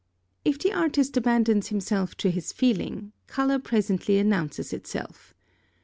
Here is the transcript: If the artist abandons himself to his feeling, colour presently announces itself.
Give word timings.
If 0.43 0.57
the 0.57 0.73
artist 0.73 1.15
abandons 1.15 1.67
himself 1.67 2.15
to 2.15 2.31
his 2.31 2.51
feeling, 2.51 3.11
colour 3.27 3.59
presently 3.59 4.17
announces 4.17 4.73
itself. 4.73 5.35